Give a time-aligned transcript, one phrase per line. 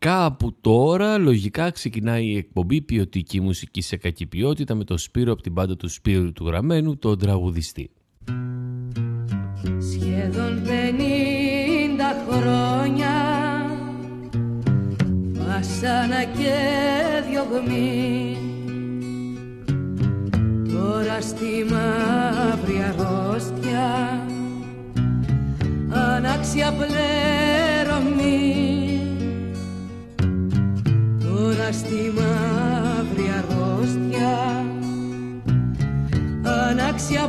[0.00, 5.42] Κάπου τώρα λογικά ξεκινάει η εκπομπή ποιοτική μουσική σε κακή ποιότητα με το Σπύρο από
[5.42, 7.90] την πάντα του Σπύρου του Γραμμένου, τον τραγουδιστή.
[9.92, 10.68] Σχεδόν 50
[12.28, 13.10] χρόνια
[15.32, 16.54] Βάσανα και
[17.30, 18.36] διωγμή
[20.72, 24.26] Τώρα στη μαύρη αρρώστια
[25.90, 27.60] Ανάξια πλέρωμη
[28.60, 28.79] Τώρα
[31.72, 34.64] στη μαύρη αρρώστια.
[36.42, 37.28] Ανάξια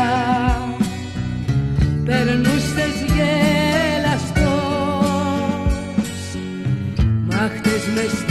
[2.05, 4.45] περνούσες γελαστός
[7.31, 8.24] μάχτες μες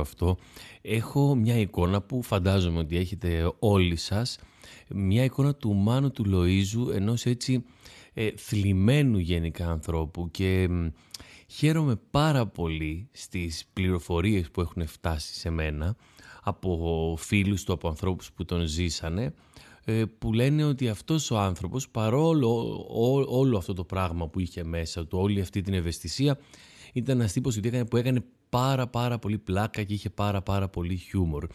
[0.00, 0.36] αυτό.
[0.82, 4.38] Έχω μια εικόνα που φαντάζομαι ότι έχετε όλοι σας.
[4.88, 7.64] Μια εικόνα του Μάνου του Λοΐζου ενός έτσι
[8.14, 10.68] ε, θλιμμένου γενικά ανθρώπου και
[11.46, 15.96] χαίρομαι πάρα πολύ στις πληροφορίες που έχουν φτάσει σε μένα
[16.42, 19.34] από φίλους του, από ανθρώπους που τον ζήσανε
[19.84, 22.84] ε, που λένε ότι αυτός ο άνθρωπος παρόλο
[23.28, 26.38] όλο αυτό το πράγμα που είχε μέσα του, όλη αυτή την ευαισθησία
[26.92, 27.60] ήταν ένας τύπος
[27.90, 28.24] που έκανε
[28.56, 31.46] πάρα πάρα πολύ πλάκα και είχε πάρα πάρα πολύ χιούμορ.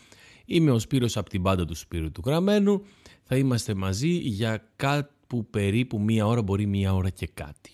[0.45, 2.81] Είμαι ο Σπύρος από την πάντα του Σπύρου του Γραμμένου.
[3.23, 7.71] Θα είμαστε μαζί για κάπου περίπου μία ώρα, μπορεί μία ώρα και κάτι.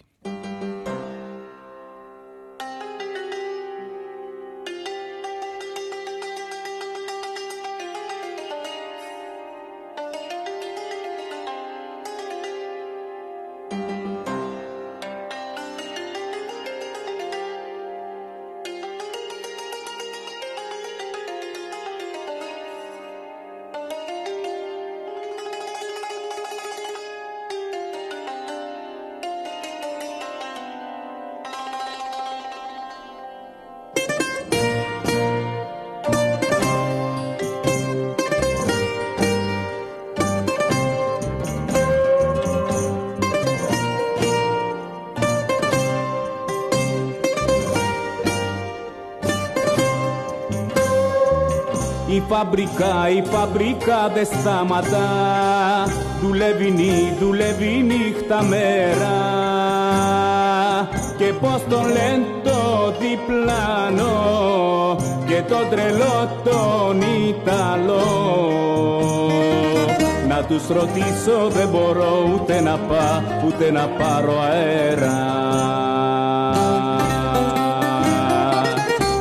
[52.78, 55.08] Φαμπρικά, η φαμπρικά δεν σταματά.
[56.22, 59.18] Δουλεύει, νύ, δουλεύει νύχτα μέρα.
[61.18, 64.16] Και πως τον λένε το διπλάνο
[65.26, 68.06] Και τον τρελό τον Ιταλό.
[70.28, 75.36] Να τους ρωτήσω δεν μπορώ ούτε να πάω ούτε να πάρω αέρα.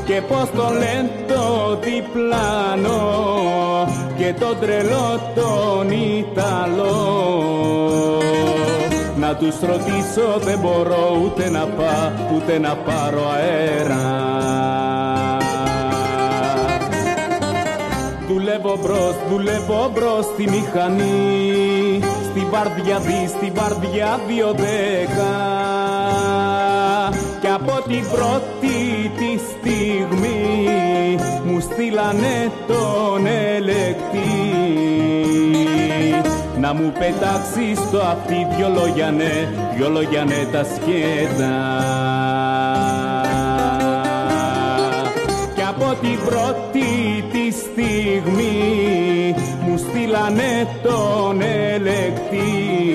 [0.05, 1.26] Και πως το λένε το
[1.87, 3.01] διπλάνο
[4.17, 6.97] και το τρελό τον Ιταλό.
[9.17, 14.05] Να τους ρωτήσω δεν μπορώ ούτε να πάω ούτε να πάρω αέρα.
[18.29, 22.01] Δουλεύω μπρος, δουλεύω μπρος στη μηχανή.
[22.31, 25.76] Στη βαρδιά δι, στη βαρδιά δύο δέκα
[27.41, 28.77] Κι από την πρώτη
[29.17, 34.77] τη στιγμή Μου στείλανε τον ελεκτή
[36.67, 41.55] να μου πετάξεις στο αυτή δυο λόγια ναι, δυο λόγια ναι τα σκέτα.
[45.55, 46.89] Κι από την πρώτη
[47.33, 49.35] τη στιγμή
[49.67, 52.87] μου στείλανε τον ελεκτή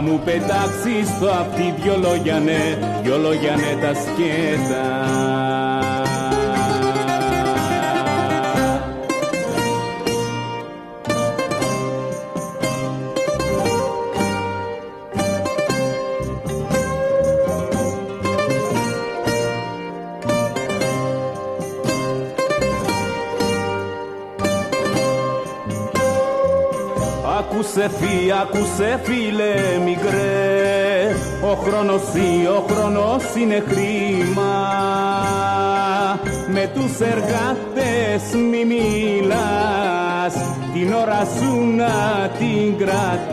[0.00, 5.97] να μου πετάξεις στο αυτή δυο λόγια ναι, δυο λόγια ναι τα σκέτα.
[27.78, 29.54] Άκουσε φύ, άκουσε φίλε
[29.84, 31.16] μικρέ.
[31.42, 34.52] Ο χρόνος ή ο χρόνος είναι χρήμα.
[36.52, 40.34] Με τους εργάτες μη μιλάς
[40.72, 43.32] Την ώρα σου να την κρατάς.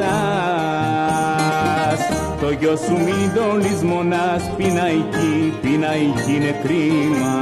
[2.41, 7.36] Το γιο σου μην τον λησμονάς Πειναϊκή, πειναϊκή είναι κρίμα.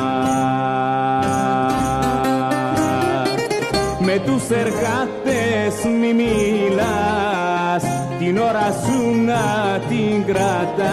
[3.99, 5.42] Με τους εργάτες
[5.99, 7.83] μη μιλάς.
[8.19, 10.83] Την ώρα σου να την κρατάς.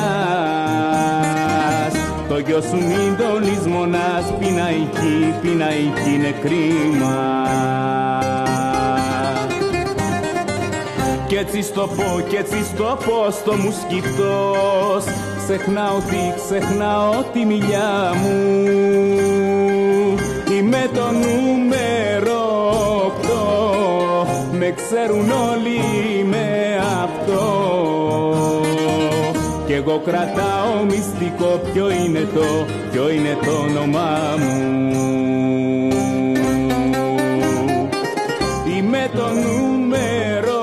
[2.29, 4.35] Το γιο σου μην το λησμονάς.
[4.39, 7.19] Πειναϊκή, πειναϊκή είναι κρίμα
[11.27, 15.05] κι έτσι στο πω, κι έτσι στο πω στο μου σκυφτός
[15.53, 18.55] Ξεχνάω τι, ξεχνάω τη μιλιά μου.
[20.57, 22.40] Είμαι το νούμερο
[24.61, 25.81] με ξέρουν όλοι
[26.25, 27.45] με αυτό.
[29.67, 34.99] Κι εγώ κρατάω μυστικό ποιο είναι το, ποιο είναι το όνομά μου.
[38.77, 40.63] Είμαι το νούμερο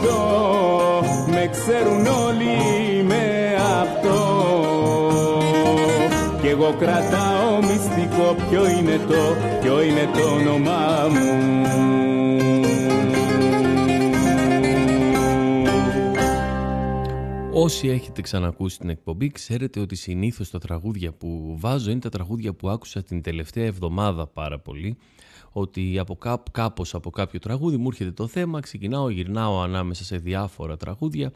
[0.00, 0.20] ποιο
[1.26, 4.20] με ξέρουν όλοι με αυτό.
[6.40, 12.05] Κι εγώ κρατάω μυστικό ποιο είναι το, ποιο είναι το όνομά μου
[17.58, 22.52] Όσοι έχετε ξανακούσει την εκπομπή ξέρετε ότι συνήθως τα τραγούδια που βάζω είναι τα τραγούδια
[22.52, 24.96] που άκουσα την τελευταία εβδομάδα πάρα πολύ
[25.52, 30.16] ότι από κάπ, κάπως από κάποιο τραγούδι μου έρχεται το θέμα, ξεκινάω, γυρνάω ανάμεσα σε
[30.16, 31.32] διάφορα τραγούδια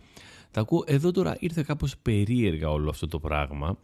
[0.51, 0.85] τα ακούω.
[0.87, 3.79] Εδώ τώρα ήρθε κάπως περίεργα όλο αυτό το πράγμα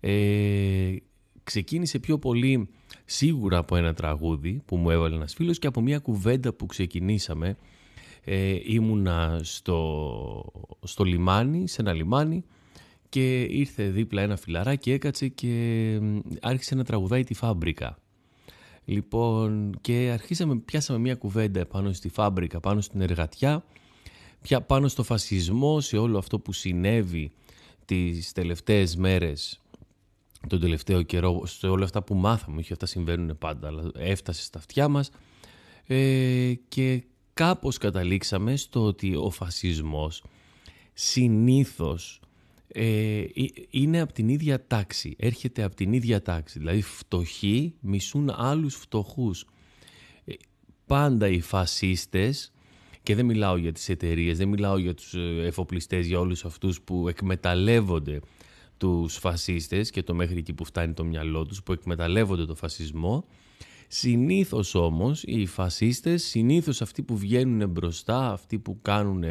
[0.00, 0.96] ε,
[1.42, 2.68] ξεκίνησε πιο πολύ
[3.04, 7.56] σίγουρα από ένα τραγούδι που μου έβαλε ένας φίλος και από μια κουβέντα που ξεκινήσαμε
[8.30, 12.44] ε, ήμουνα στο, στο λιμάνι, σε ένα λιμάνι
[13.08, 16.00] και ήρθε δίπλα ένα φιλαράκι, έκατσε και
[16.40, 17.98] άρχισε να τραγουδάει τη φάμπρικα.
[18.84, 23.64] Λοιπόν, και αρχίσαμε, πιάσαμε μια κουβέντα πάνω στη φάμπρικα, πάνω στην εργατιά,
[24.42, 27.32] πια πάνω στο φασισμό, σε όλο αυτό που συνέβη
[27.84, 29.60] τις τελευταίες μέρες,
[30.48, 34.58] τον τελευταίο καιρό, σε όλα αυτά που μάθαμε, όχι αυτά συμβαίνουν πάντα, αλλά έφτασε στα
[34.58, 35.10] αυτιά μας
[35.86, 37.02] ε, και
[37.38, 40.22] κάπως καταλήξαμε στο ότι ο φασισμός
[40.92, 42.20] συνήθως
[42.68, 43.24] ε,
[43.70, 46.58] είναι από την ίδια τάξη, έρχεται από την ίδια τάξη.
[46.58, 49.44] Δηλαδή φτωχοί μισούν άλλους φτωχούς.
[50.24, 50.32] Ε,
[50.86, 52.52] πάντα οι φασίστες,
[53.02, 56.80] και δεν μιλάω για τις εταιρείες, δεν μιλάω για τους ε, εφοπλιστές, για όλους αυτούς
[56.80, 58.20] που εκμεταλλεύονται
[58.76, 63.24] τους φασίστες και το μέχρι εκεί που φτάνει το μυαλό τους, που εκμεταλλεύονται το φασισμό,
[63.88, 69.24] Συνήθως όμως οι φασίστες, συνήθως αυτοί που βγαίνουν μπροστά, αυτοί που κάνουν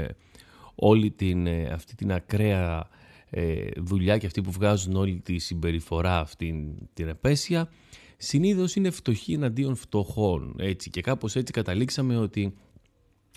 [0.76, 2.88] όλη την, ε, αυτή την ακραία
[3.30, 7.70] ε, δουλειά και αυτοί που βγάζουν όλη τη συμπεριφορά αυτή την επέσια,
[8.18, 10.56] συνήθως είναι φτωχοί εναντίον φτωχών.
[10.60, 10.90] Έτσι.
[10.90, 12.54] Και κάπως έτσι καταλήξαμε ότι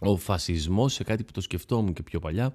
[0.00, 2.54] ο φασισμός, σε κάτι που το σκεφτόμουν και πιο παλιά,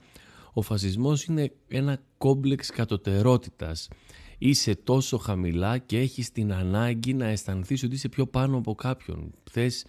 [0.54, 3.88] ο φασισμός είναι ένα κόμπλεξ κατωτερότητας.
[4.38, 9.32] Είσαι τόσο χαμηλά και έχεις την ανάγκη να αισθανθείς ότι είσαι πιο πάνω από κάποιον.
[9.52, 9.86] Θες,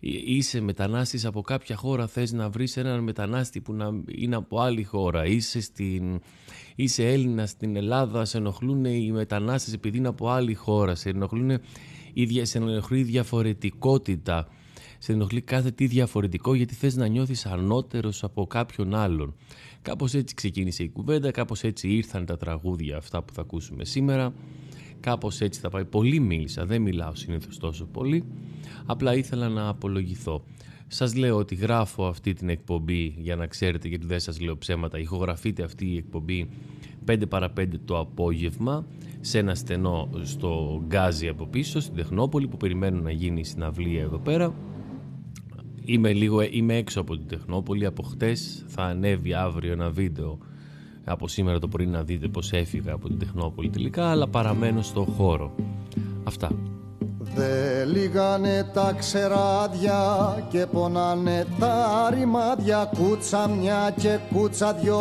[0.00, 4.82] είσαι μετανάστης από κάποια χώρα, θες να βρεις έναν μετανάστη που να είναι από άλλη
[4.82, 5.26] χώρα.
[5.26, 6.20] Είσαι, στην,
[6.74, 10.94] είσαι Έλληνα στην Ελλάδα, σε ενοχλούν οι μετανάστες επειδή είναι από άλλη χώρα.
[10.94, 11.60] Σε ενοχλούν
[12.42, 14.48] σε ενοχλεί η διαφορετικότητα.
[15.06, 19.34] Σε ενοχλεί κάθε τι διαφορετικό γιατί θες να νιώθεις ανώτερος από κάποιον άλλον.
[19.82, 24.32] Κάπως έτσι ξεκίνησε η κουβέντα, κάπως έτσι ήρθαν τα τραγούδια αυτά που θα ακούσουμε σήμερα.
[25.00, 25.84] Κάπως έτσι θα πάει.
[25.84, 28.24] Πολύ μίλησα, δεν μιλάω συνήθως τόσο πολύ.
[28.86, 30.44] Απλά ήθελα να απολογηθώ.
[30.86, 34.98] Σας λέω ότι γράφω αυτή την εκπομπή για να ξέρετε γιατί δεν σας λέω ψέματα.
[34.98, 36.48] Ηχογραφείται αυτή η εκπομπή
[37.06, 38.86] 5 παρα 5 το απόγευμα
[39.20, 44.02] σε ένα στενό στο Γκάζι από πίσω, στην Τεχνόπολη που περιμένουν να γίνει η συναυλία
[44.02, 44.54] εδώ πέρα.
[45.88, 47.86] Είμαι, λίγο, είμαι έξω από την Τεχνόπολη.
[47.86, 50.38] Από χτες θα ανέβει αύριο ένα βίντεο
[51.04, 55.04] από σήμερα το πρωί να δείτε πως έφυγα από την Τεχνόπολη τελικά, αλλά παραμένω στο
[55.16, 55.54] χώρο.
[56.24, 56.50] Αυτά.
[57.20, 65.00] Δε λίγανε τα ξεράδια και πονάνε τα ρημάδια κούτσα μια και κούτσα δυο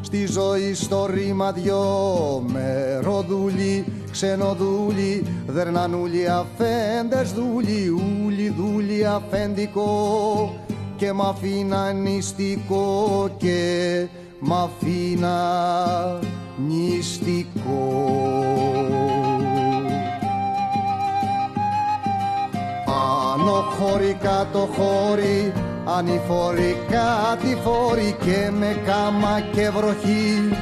[0.00, 1.82] στη ζωή στο ρήμα δυο
[2.46, 7.88] με ροδούλι, ξενοδούλι, δερνανούλι αφέντες δούλι,
[8.24, 10.54] ούλι δούλι αφεντικό
[10.96, 14.06] και μ' αφήνα νηστικό και
[14.40, 15.38] μ' αφήνα
[16.68, 18.06] νηστικό.
[22.84, 25.52] Πάνω χώρι, κάτω χώρι,
[25.96, 30.52] ανηφορικά τη φόρη και με κάμα και βροχή.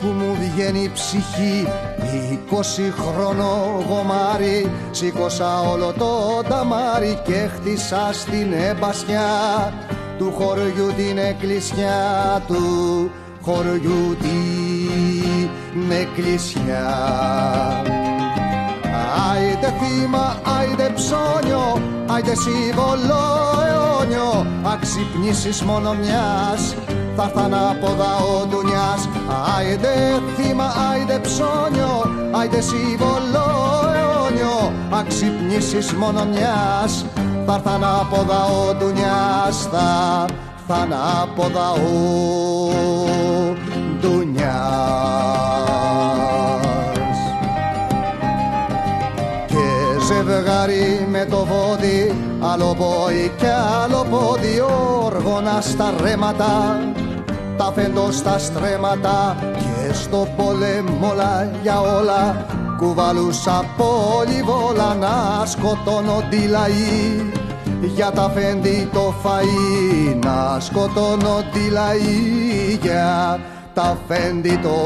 [0.00, 1.68] Που μου βγαίνει η ψυχή
[2.32, 4.70] είκοσι χρόνο γομάρι.
[4.90, 9.28] Σήκωσα όλο το ταμάρι και χτίσα στην εμπασιά
[10.18, 13.10] του χωριού την εκκλησιά του.
[13.42, 16.88] Χωριού την εκκλησιά.
[19.32, 21.82] Άιντε θύμα, άιντε ψώνιο,
[22.14, 23.22] άιντε σύμβολο
[23.66, 26.74] αιώνιο Αξυπνήσεις μόνο μιας,
[27.16, 29.08] θα έρθαν από δαό ντουνιάς
[29.56, 33.46] Άιντε θύμα, άιντε ψώνιο, άιντε σύμβολο
[33.94, 37.04] αιώνιο Αξυπνήσεις μόνο μιας,
[37.46, 40.26] θα έρθαν από δαό ντουνιάς Θα
[40.68, 42.70] έρθαν από δαό
[50.60, 53.46] ζευγάρι με το βόδι άλλο πόη και
[53.82, 54.60] άλλο πόδι
[55.04, 56.78] όργονα στα ρέματα.
[57.56, 62.46] Τα φέντο στα στρέματα και στο πόλεμο όλα για όλα.
[62.78, 67.32] Κουβαλούσα πολυβόλα να σκοτώνω τη λαή.
[67.94, 72.78] Για τα φέντη το φαΐ να σκοτώνω τη λαή.
[72.82, 73.38] Για
[73.74, 74.76] τα φέντη το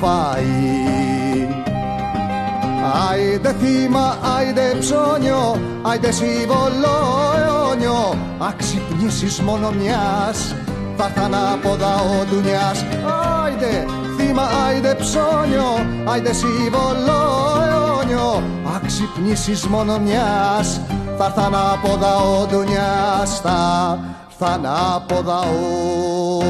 [0.00, 0.99] φαΐ
[3.10, 6.96] Άιντε θύμα, άιντε ψώνιο, άιντε σύμβολο
[7.36, 8.18] αιώνιο.
[8.38, 10.54] Αξυπνήσεις μόνο μιας,
[10.96, 12.84] θα έρθαν από δαό ντουνιάς
[13.44, 17.20] Άιντε θύμα, άιντε ψώνιο, άιντε σύμβολο
[17.68, 18.42] αιώνιο.
[18.76, 20.80] Αξυπνήσεις μόνο μιας,
[21.18, 26.40] θα έρθαν από δαό ντουνιάς Θα έρθαν από δαό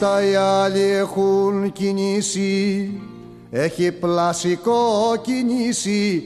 [0.00, 2.90] τα οι άλλοι έχουν κινήσει.
[3.50, 4.76] Έχει πλασικό
[5.22, 6.22] κινήσει.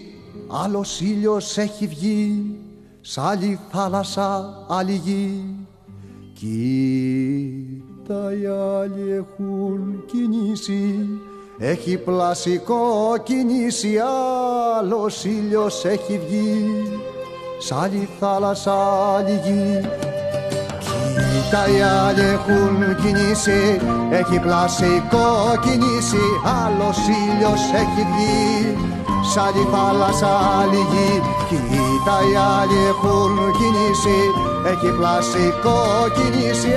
[0.64, 2.56] Άλλος ήλιος έχει βγει.
[3.00, 5.44] Σ' άλλη θάλασσα άλλη γη.
[6.32, 11.08] Κοίτα οι άλλοι έχουν κινήσει.
[11.58, 13.98] Έχει πλασικό κινήσει.
[14.78, 16.64] Άλλος ήλιος έχει βγει.
[17.58, 18.74] Σ' άλλη θάλασσα
[19.16, 19.80] άλλη γη
[21.50, 21.62] τα
[22.06, 23.62] άλλοι έχουν κινήσει,
[24.20, 25.28] έχει πλασικό
[25.64, 26.24] κινήσει,
[26.62, 28.76] άλλος ήλιος έχει βγει,
[29.30, 31.12] σ' άλλη θάλασσα άλλη γη.
[31.48, 34.18] Κοίτα οι άλλοι έχουν κινήσει,
[34.72, 35.78] έχει πλασικό
[36.16, 36.72] κινήσει,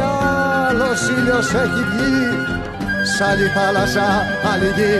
[0.67, 2.25] άλλος ήλιος έχει βγει,
[3.11, 4.07] σ' άλλη θάλασσα
[4.51, 4.93] άλλη γη.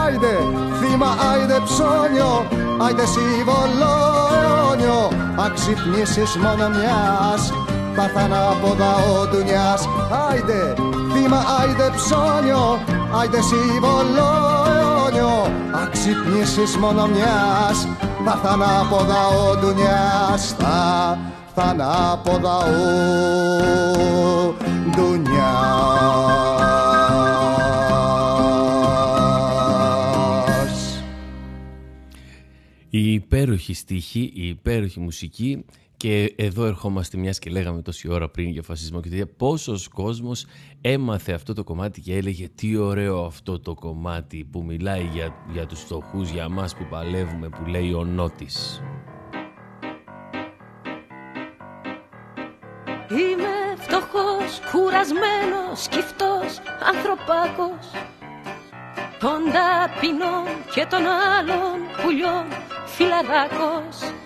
[0.00, 0.34] Άιντε
[0.78, 2.32] θύμα, άιντε ψώνιο,
[2.84, 3.94] άιντε σύμβολο
[4.38, 5.00] αιώνιο,
[5.46, 7.42] αξυπνήσεις μόνο μιας,
[7.96, 9.88] πάθαν από δαό ντουνιάς
[10.28, 10.74] Άιντε
[11.12, 12.64] θύμα, άιντε ψώνιο,
[13.20, 14.28] άιντε σύμβολο
[14.74, 17.88] αιώνιο Αξυπνήσεις μόνο μιας,
[18.24, 21.18] πάθαν από δαό ντουνιάς Θα
[21.56, 22.68] στα ανάποδα ο
[24.90, 25.44] Ντουνιάς.
[32.90, 35.64] Η υπέροχη στίχη, η υπέροχη μουσική
[35.96, 39.26] και εδώ ερχόμαστε μια και λέγαμε τόση ώρα πριν για φασισμό και τέτοια.
[39.26, 40.46] Πόσος κόσμος
[40.80, 45.66] έμαθε αυτό το κομμάτι και έλεγε τι ωραίο αυτό το κομμάτι που μιλάει για, για
[45.66, 48.82] τους φτωχούς, για μας που παλεύουμε, που λέει ο Νότης.
[53.10, 56.60] Είμαι φτωχός, κουρασμένος, σκυφτός,
[56.90, 57.86] ανθρωπάκος
[59.20, 61.02] Των ταπεινών και των
[61.36, 62.46] άλλων πουλιών
[62.86, 64.25] φιλαράκος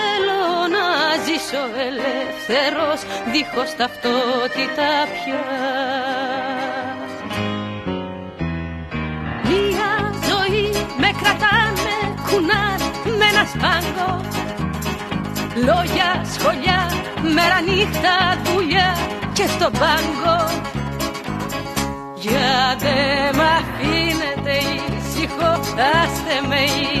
[1.25, 2.99] ζήσω ελεύθερος,
[3.31, 5.43] δίχως ταυτότητα πια.
[9.49, 9.91] Μια
[10.29, 12.87] ζωή με κρατάνε, κουνάνε
[13.17, 14.31] με ένα σπάγκο
[15.55, 16.91] Λόγια, σχολιά,
[17.33, 18.97] μέρα νύχτα, δουλειά
[19.33, 20.37] και στον πάγκο.
[22.15, 25.51] Για δε μ' αφήνετε ήσυχο,
[26.03, 27.00] άστε με ήσυχο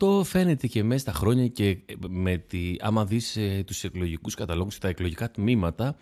[0.00, 4.74] αυτό φαίνεται και μέσα στα χρόνια και με τη, άμα δεις ε, τους εκλογικούς καταλόγους
[4.74, 5.96] και τα εκλογικά τμήματα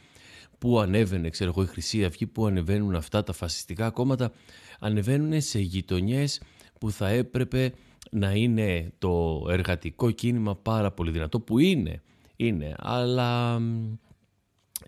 [0.58, 4.32] που ανέβαινε, ξέρω εγώ, η Χρυσή Αυγή, που ανεβαίνουν αυτά τα φασιστικά κόμματα,
[4.80, 6.40] ανεβαίνουν σε γειτονιές
[6.80, 7.72] που θα έπρεπε
[8.10, 12.02] να είναι το εργατικό κίνημα πάρα πολύ δυνατό, που είναι,
[12.36, 13.94] είναι, αλλά μ,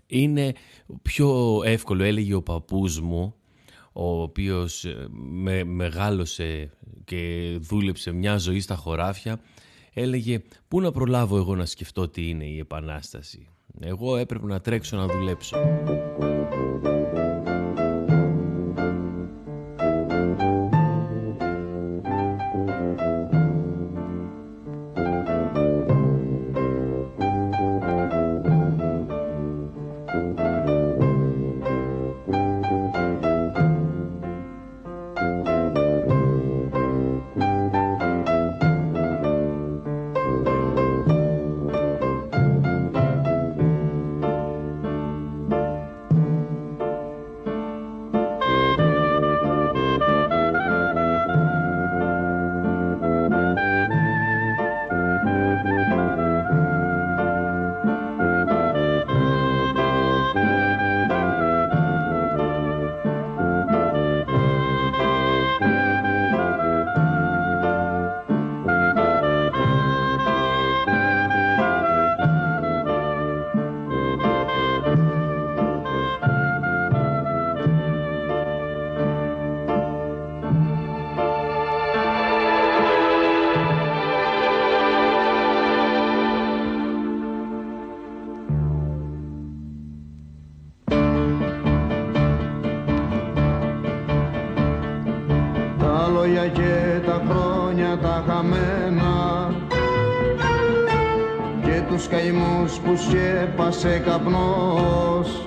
[0.07, 0.53] είναι
[1.01, 3.35] πιο εύκολο, έλεγε ο παππούς μου,
[3.93, 6.71] ο οποίος ε, με, μεγάλωσε
[7.05, 9.39] και δούλεψε μια ζωή στα χωράφια,
[9.93, 13.47] έλεγε «Πού να προλάβω εγώ να σκεφτώ τι είναι η Επανάσταση;
[13.79, 15.57] Εγώ έπρεπε να τρέξω να δουλέψω».
[96.29, 99.53] λόγια και τα χρόνια τα χαμένα.
[101.61, 105.45] Και τους καημούς που σκέπασε καπνός.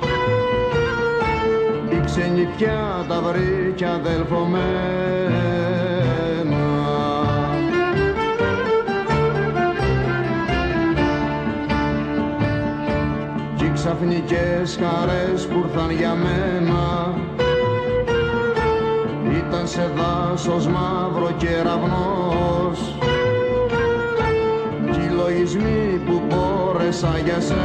[1.90, 5.50] Η ξενιτιά τα βρήκε αδελφομένα
[13.74, 17.21] ξαφνικές χαρές που ήρθαν για μένα
[19.52, 22.96] ήταν σε δάσος μαύρο κεραυνός
[24.90, 27.60] κι οι λογισμοί που μπόρεσα για σένα.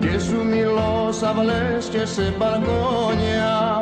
[0.00, 3.80] Και σου μιλώ σαβλές και σε μπαλκόνια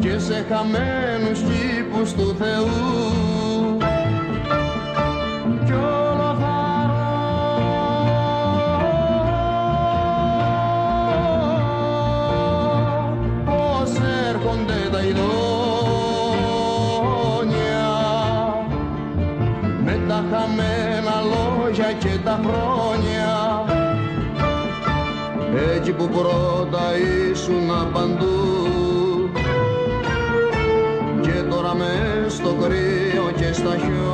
[0.00, 3.33] και σε χαμένους κήπους του Θεού.
[22.42, 23.34] χρόνια.
[25.96, 26.80] Που πρώτα
[27.30, 29.30] ήσουν παντού
[31.20, 34.13] και τώρα μες στο κρύο και στα χιόνια.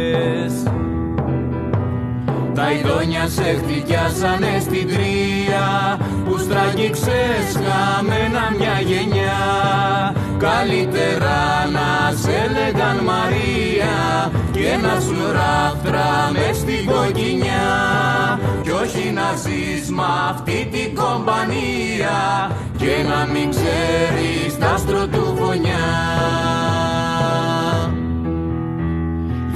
[2.71, 9.41] τα ειδόνια σε χτυπιάσανε στην τρία Που στραγγίξες χαμένα μια γενιά.
[10.37, 11.39] Καλύτερα
[11.75, 13.95] να σε λέγαν Μαρία
[14.51, 17.69] Και να σου ράφτρα μες στην κοκκινιά.
[18.63, 22.19] Κι όχι να ζεις μ' αυτή την κομπανία
[22.77, 25.07] Και να μην ξέρεις τα άστρο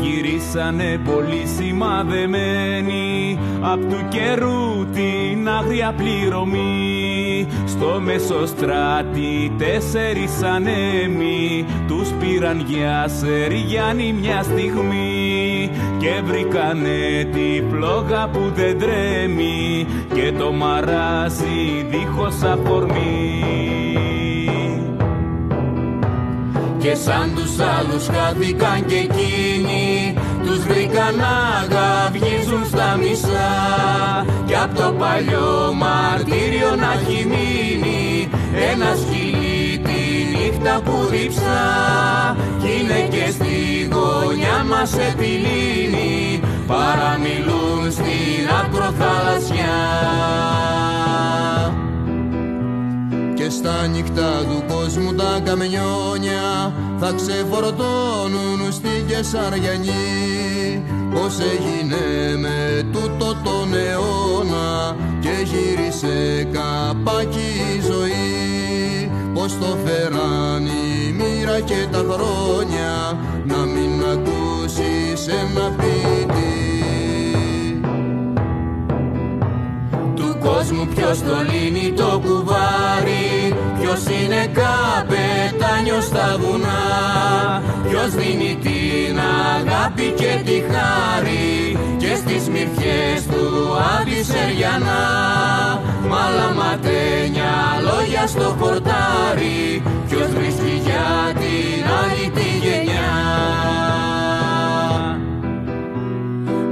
[0.05, 3.39] γυρίσανε πολύ σημαδεμένοι.
[3.61, 7.47] Απ' του καιρού την άγρια πληρωμή.
[7.65, 11.65] Στο μεσοστράτη τέσσερις ανέμοι.
[11.87, 15.69] Τους πήραν για Σεριάννη μια στιγμή.
[15.97, 19.85] Και βρήκανε τη φλόγα που δεν τρέμει.
[20.13, 23.39] Και το μαράζι δίχως αφορμή.
[26.77, 29.94] Και σαν τους άλλους χάθηκαν και εκείνοι
[30.85, 34.25] Τους βρήκαν να γαυγίζουν στα μισά.
[34.45, 38.29] Κι απ' το παλιό μαρτύριο να έχει μείνει
[38.71, 41.65] Ένας σκυλί τη νύχτα που διψά
[42.59, 49.75] Κι είναι και στη γωνιά μας επιλύνει Παραμιλούν στην ακροθαλασσιά
[53.45, 63.35] και στα νύχτα του κόσμου τα καμιόνια θα ξεφορτώνουν στη Κεσαριανή πως έγινε με τούτο
[63.43, 69.11] τον αιώνα και γύρισε καπάκι η ζωή.
[69.33, 75.75] Πως το φέραν η μοίρα και τα χρόνια να μην ακούσεις ένα
[80.65, 83.55] πίτι κόσμου ποιος το λύνει το κουβάρι.
[83.79, 86.83] Ποιος είναι καπετάνιος στα βουνά.
[87.89, 89.19] Ποιος δίνει την
[89.55, 91.77] αγάπη και τη χάρη.
[91.97, 93.45] Και στις μυρφιές του
[93.99, 95.03] Αντισεριανά
[96.07, 97.53] Μ' άλλα ματένια
[97.87, 99.83] λόγια στο χορτάρι.
[100.09, 101.07] Ποιος βρίσκει για
[101.41, 103.13] την άλλη τη γενιά.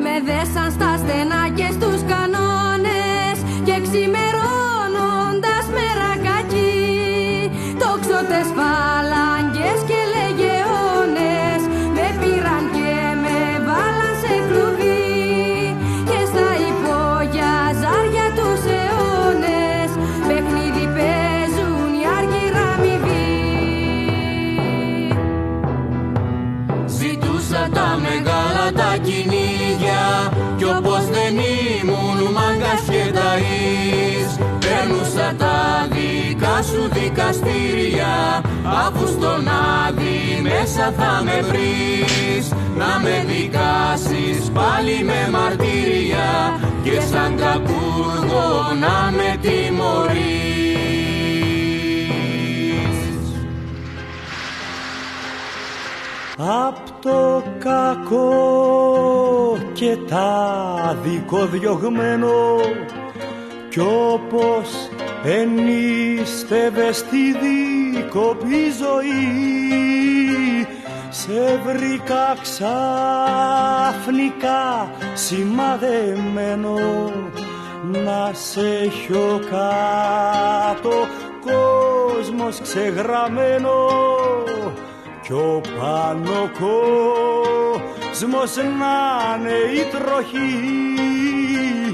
[0.03, 2.62] Με δέσαν στα στενά και στους κανόνες
[3.93, 4.32] και ξημερώνοντας
[34.83, 39.47] Παίρνουσα τα δικά σου δικαστήρια Αφού στον
[39.87, 42.53] άδει μέσα θα με βρεις.
[42.77, 49.83] Να με δικάσεις πάλι με μαρτύρια Και σαν κακούργο να με τιμωρείς.
[56.37, 60.97] Απ' το κακό και τα
[61.51, 62.31] διωγμένο
[63.73, 64.89] κι όπως
[65.23, 70.67] ενίστευες τη δίκοπη ζωή
[71.09, 72.71] σε βρήκα ξαφνικά
[75.13, 76.75] σημαδεμένο
[77.91, 81.07] να σε έχω κάτω
[81.45, 83.87] κόσμος ξεγραμμένο.
[85.21, 86.49] Κι ο πάνω
[88.09, 88.63] κόσμος να
[89.37, 90.83] είναι η τροχή
[91.17, 91.92] που σε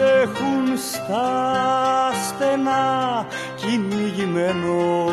[0.00, 5.06] έχουν στα στενά κυνηγημένο.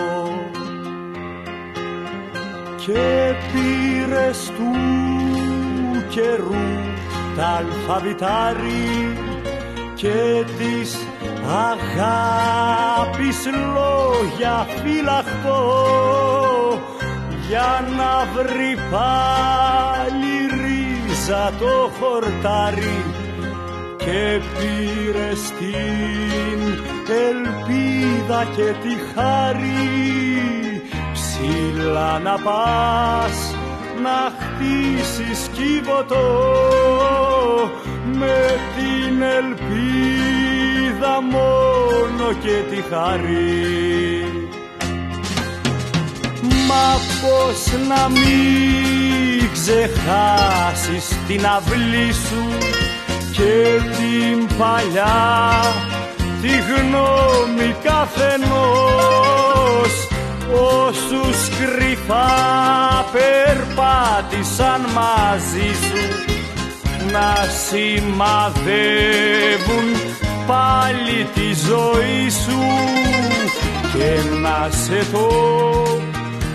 [2.77, 4.71] Και πήρες του
[6.09, 6.65] καιρού
[7.35, 9.17] τα αλφαβητάρι
[9.95, 10.97] και της
[11.69, 15.63] αγάπης λόγια φυλαχτό
[17.47, 23.24] για να βρει πάλι ρίζα το χορτάρι
[24.05, 26.59] και πήρε την
[27.27, 30.81] ελπίδα και τη χάρη.
[31.13, 33.55] Ψηλά να πας
[34.03, 36.25] να χτίσεις κύβωτο
[38.13, 44.49] με την ελπίδα μόνο και τη χαρή
[46.67, 46.87] Μα
[47.21, 52.74] πως να μην ξεχάσεις την αυλή σου
[53.37, 53.55] και
[53.97, 55.61] την παλιά
[56.41, 59.13] τη γνώμη καθενός
[60.51, 62.31] όσους κρυφά
[63.11, 66.03] περπάτησαν μαζί σου
[67.11, 67.31] να
[67.67, 68.67] σημαδεύουν
[70.47, 72.59] πάλι τη ζωή σου.
[73.93, 75.27] Και να σε το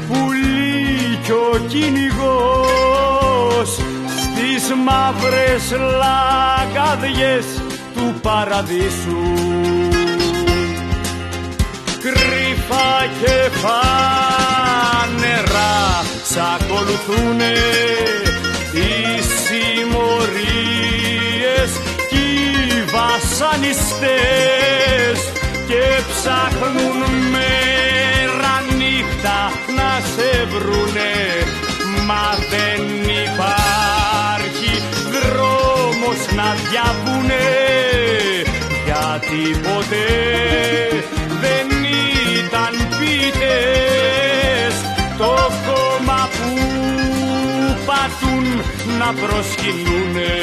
[0.09, 2.11] πουλί κι ο κυνηγός
[4.61, 5.65] στις μαύρες
[6.03, 7.47] λαγκαδιές
[7.95, 9.25] του παραδείσου.
[12.03, 15.79] Κρυφά και φανερά
[16.25, 17.55] σ' ακολουθούνε
[18.73, 20.51] οι συμμορίες
[22.11, 22.19] κι οι
[22.95, 25.19] βασανιστές
[25.67, 26.99] και ψάχνουν
[27.31, 29.39] μέρα νύχτα
[29.77, 31.15] να σε βρουνε
[32.07, 32.81] μα δεν
[36.41, 37.47] να διαβούνε
[38.85, 40.09] γιατί ποτέ
[41.43, 41.67] δεν
[42.39, 44.75] ήταν πίτες.
[45.19, 45.35] Το
[45.67, 46.51] κόμμα που
[47.87, 48.47] πατούν
[48.99, 50.35] να προσκυνούνε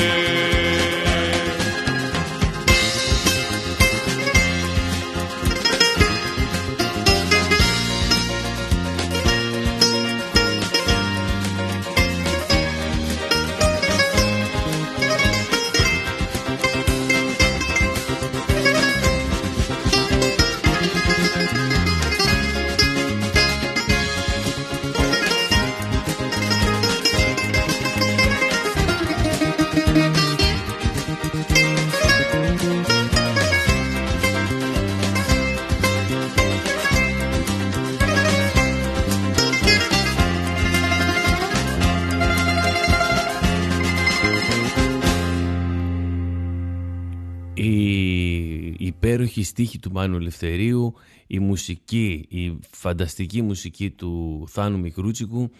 [49.17, 50.93] υπέροχη στίχη του Μάνου Ελευθερίου,
[51.27, 55.51] η μουσική, η φανταστική μουσική του Θάνου Μικρούτσικου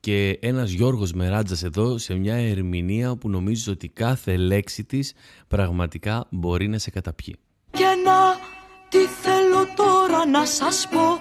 [0.00, 5.12] και ένας Γιώργος Μεράτζας εδώ σε μια ερμηνεία που νομίζω ότι κάθε λέξη της
[5.48, 7.36] πραγματικά μπορεί να σε καταπιεί.
[7.70, 8.38] Και να
[8.88, 11.18] τι θέλω τώρα να σας πω;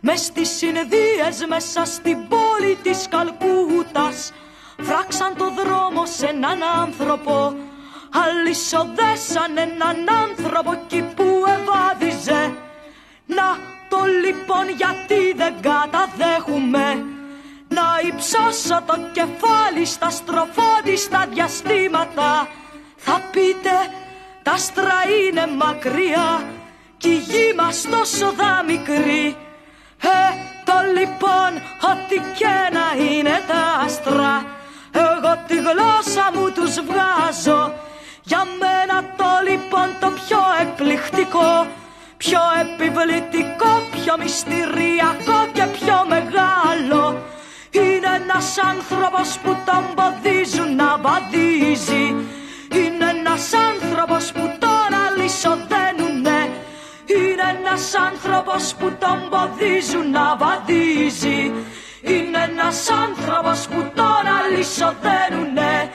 [0.00, 4.32] Μες στις συνεδίες μέσα στην πόλη της Καλκούτας
[4.80, 7.54] φράξαν το δρόμο σε έναν άνθρωπο
[8.12, 12.54] αλυσοδέσαν έναν άνθρωπο εκεί που ευάδιζε
[13.26, 17.04] Να το λοιπόν γιατί δεν καταδέχουμε.
[17.68, 22.48] Να υψώσω το κεφάλι στα στροφόντιστα διαστήματα.
[22.96, 23.76] Θα πείτε
[24.42, 26.44] τα άστρα είναι μακριά
[26.96, 29.36] κι η γη μας τόσο δα μικρή
[30.02, 30.28] Ε,
[30.64, 31.50] το λοιπόν
[31.92, 34.44] ότι και να είναι τα άστρα
[34.92, 37.72] Εγώ τη γλώσσα μου τους βγάζω
[38.28, 41.66] για μένα το λοιπόν το πιο εκπληκτικό
[42.16, 47.02] Πιο επιβλητικό, πιο μυστηριακό και πιο μεγάλο
[47.70, 52.04] Είναι ένας άνθρωπος που τον ποδίζουν να βαδίζει.
[52.78, 56.40] Είναι ένας άνθρωπος που τον αλυσοδένουνε.
[57.06, 61.52] Είναι ένας άνθρωπος που τον ποδίζουν να βαδίζει.
[62.02, 65.90] Είναι ένας άνθρωπος που τον αλυσοδένουνε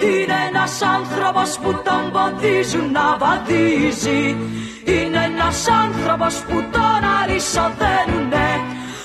[0.00, 4.36] είναι ένας άνθρωπος που τον ποδίζουν να βαδίζει.
[4.84, 8.48] Είναι ένας άνθρωπος που τον αλυσοδένουνε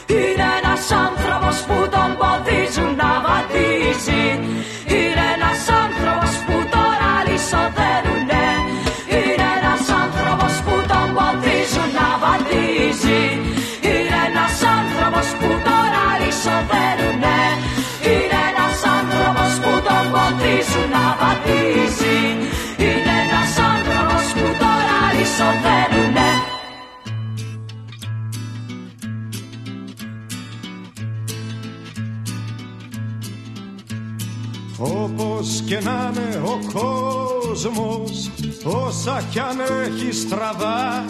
[0.08, 4.26] Είναι ένας άνθρωπος που τον ποδίζουν να βαδίζει.
[4.96, 5.26] Είναι
[21.34, 22.20] ποδίζουν να βαδίζει
[22.78, 26.32] Είναι ένας άνθρωπος που τώρα αλυσοδένουνε
[34.78, 38.32] Όπως και να είναι ο κόσμος
[38.64, 41.06] Όσα κι αν έχει στραβά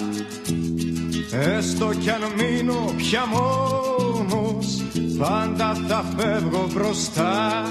[1.31, 4.83] Έστω κι αν μείνω πια μόνος
[5.17, 7.63] Πάντα θα φεύγω μπροστά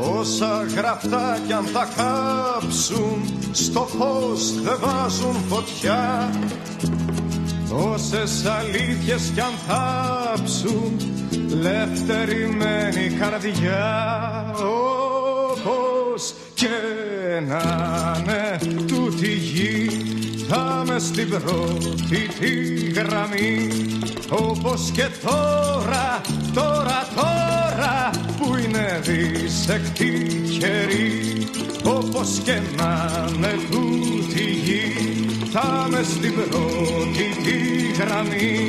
[0.00, 6.30] Όσα γραφτά κι αν τα κάψουν Στο φως δεν βάζουν φωτιά.
[7.92, 10.96] Όσες αλήθειες κι αν θάψουν
[11.48, 14.44] Λευτερημένη καρδιά.
[14.56, 16.68] Όπως και
[17.48, 17.62] να
[18.18, 20.15] είναι τούτη γη
[20.48, 23.86] θα με στην πρώτη τη γραμμή
[24.30, 26.20] όπως και τώρα,
[26.54, 30.26] τώρα, τώρα που είναι δυσεκτή
[30.58, 31.48] καιρή.
[31.84, 34.92] Όπως και να με τούτη γη
[35.52, 38.68] θα με στην πρώτη τη γραμμή.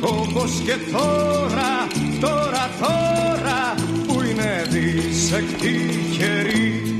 [0.00, 1.86] Όπως και τώρα,
[2.20, 3.74] τώρα, τώρα
[4.06, 6.99] που είναι δυσεκτή καιρή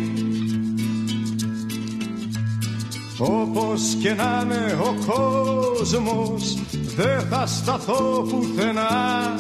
[3.23, 6.59] Όπως και να είναι ο κόσμος
[6.97, 9.35] δεν θα σταθώ πουθενά.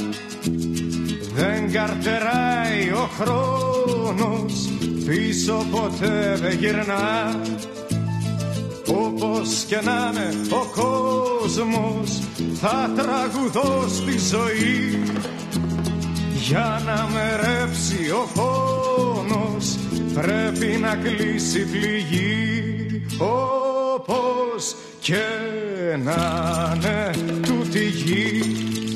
[1.35, 4.69] Δεν καρτεράει ο χρόνος
[5.07, 7.41] πίσω ποτέ δεν γυρνά.
[8.87, 12.23] Όπως και να είναι ο κόσμος
[12.61, 15.03] θα τραγουδώ στη ζωή.
[16.49, 19.77] Για να με ρέψει ο φόνος
[20.13, 22.51] πρέπει να κλείσει πληγή
[23.95, 25.25] όπως και
[26.05, 27.11] να είναι.
[27.47, 28.43] Τούτη γη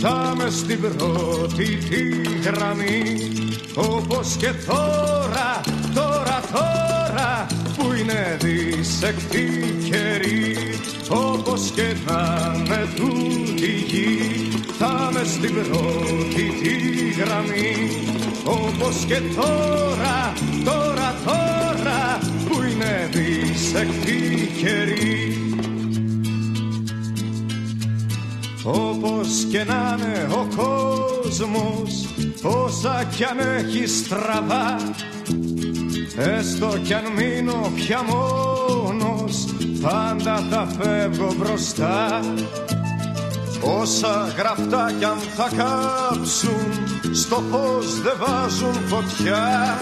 [0.01, 2.03] θα με στην πρώτη τη
[2.41, 3.03] γραμμή.
[3.75, 5.61] Όπως και τώρα,
[5.95, 10.57] τώρα, τώρα που είναι δυσεκτή καιρή.
[11.09, 18.05] Όπως και να με τούτη γη θα με στην πρώτη τη γραμμή
[18.45, 20.33] όπως και τώρα,
[20.65, 22.19] τώρα, τώρα
[22.49, 25.39] που είναι δυσεκτή καιρή
[28.63, 32.09] όπως και να είναι ο κόσμος
[32.43, 34.77] όσα κι αν έχει στραβά
[36.17, 39.45] Έστω κι αν μείνω πια μόνος
[39.81, 42.21] Πάντα θα φεύγω μπροστά
[43.67, 46.73] Όσα γραφτά κι αν θα κάψουν
[47.13, 49.79] Στο φως δεν βάζουν φωτιά.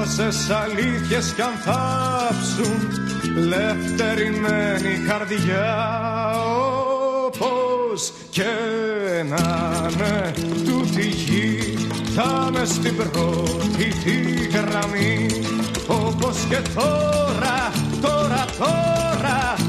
[0.00, 2.88] Όσες αλήθειες κι αν θάψουν
[3.36, 5.76] Λευτερημένη καρδιά.
[7.26, 8.52] Όπως και
[9.28, 10.32] να είναι
[10.64, 11.78] τούτη γη
[12.14, 15.26] θα με στην πρώτη τη γραμμή.
[15.86, 19.65] Όπως και τώρα, τώρα, τώρα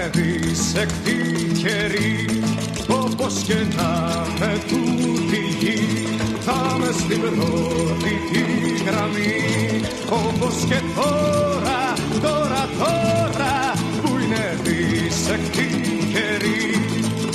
[0.00, 2.42] που είναι δυσεκτή καιρή
[2.88, 6.06] όπως και να με τούτη γη
[6.40, 9.80] θα με στην πρώτη τη γραμμή.
[10.10, 13.72] Όπως και τώρα, τώρα, τώρα
[14.02, 15.68] που είναι δυσεκτή
[16.12, 16.84] καιρή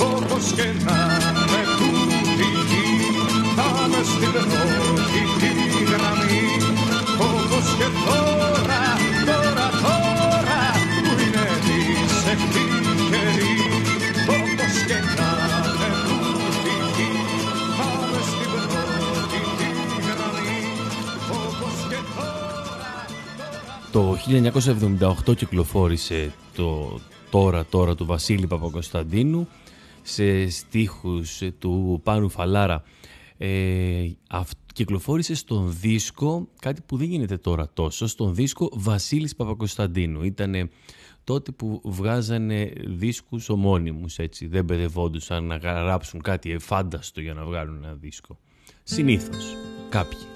[0.00, 1.16] όπως και να
[4.04, 4.65] στην πρώτη
[23.96, 24.16] Το
[25.26, 26.98] 1978 κυκλοφόρησε το
[27.30, 29.48] «Τώρα, τώρα» του Βασίλη Παπακοσταντίνου
[30.02, 32.82] σε στίχους του Πάνου Φαλάρα
[33.38, 34.10] ε,
[34.74, 40.22] κυκλοφόρησε στον δίσκο κάτι που δεν γίνεται τώρα τόσο, στον δίσκο Βασίλης Παπακοσταντίνου.
[40.22, 40.70] Ήταν
[41.24, 44.46] τότε που βγάζανε δίσκους ομώνυμους, έτσι.
[44.46, 48.38] Δεν παιδευόντουσαν να γράψουν κάτι εφάνταστο για να βγάλουν ένα δίσκο.
[48.82, 49.56] Συνήθως,
[49.88, 50.35] κάποιοι.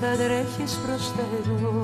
[0.00, 1.82] Θα τρέχεις προς τα εγώ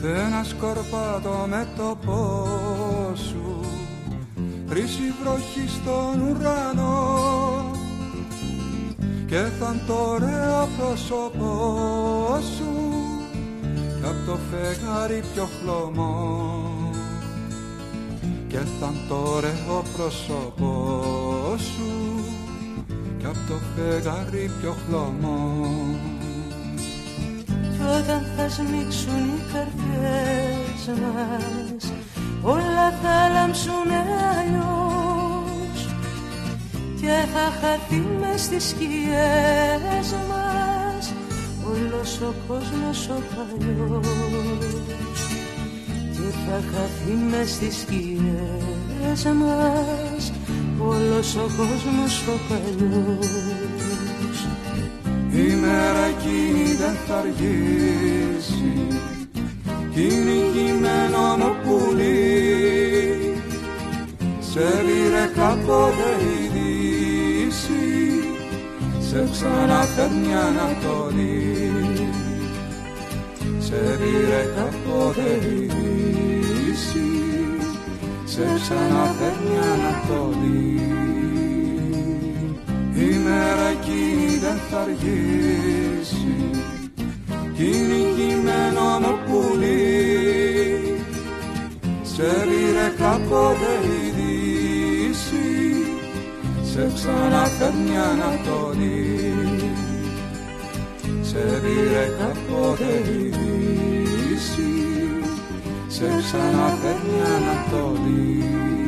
[0.00, 1.98] Θα σκορπάτω με το
[3.14, 3.60] σου
[4.68, 7.70] Χρύση βροχή στον ουρανό.
[9.26, 12.72] Και θα το ωραίο πρόσωπό σου
[14.00, 16.63] Κι απ' το φεγγάρι πιο χλωμό
[18.54, 22.24] Και θα το ωραίο πρόσωπός σου
[23.18, 25.64] κι απ' το φεγγάρι πιο χλωμό.
[27.46, 31.92] Κι όταν θα σμίξουν οι καρδιές μας
[32.42, 33.90] όλα θα λάμψουν
[34.38, 35.88] αλλιώς.
[37.00, 41.12] Και θα χαθεί μες στις σκιές μας
[41.66, 44.44] όλος όλος ο κόσμος ο παλιός.
[45.28, 45.33] και
[46.46, 50.32] θα χαθεί μες στις σκιές μας
[50.78, 53.28] όλος ο κόσμος ο παλιός.
[55.30, 58.86] Η μέρα εκείνη δεν θα αργήσει
[59.92, 63.36] κι είναι κειμένο μου πουλί.
[64.40, 67.84] Σε πήρε κάποτε η δύση
[69.08, 71.72] σε ξαναφέρνει Ανατολή.
[73.58, 75.93] Σε πήρε κάποτε η δύση
[78.24, 80.80] σε ξαναφέρνει Ανατολή
[82.94, 86.50] η μέρα εκείνη δεν θα αργήσει
[87.54, 90.98] κι είναι κειμένο μου πουλί.
[92.02, 95.86] Σε πήρε κάποτε η δύση
[96.62, 99.24] σε ξαναφέρνει Ανατολή
[101.22, 104.93] σε πήρε κάποτε η δύση
[105.94, 108.83] σε ξαναφέρνει Ανατολή